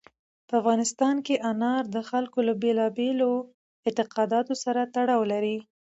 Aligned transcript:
په 0.47 0.53
افغانستان 0.61 1.15
کې 1.25 1.43
انار 1.49 1.83
د 1.95 1.97
خلکو 2.09 2.39
له 2.47 2.53
بېلابېلو 2.61 3.31
اعتقاداتو 3.87 4.53
سره 4.63 4.81
تړاو 4.95 5.21
لري. 5.31 5.57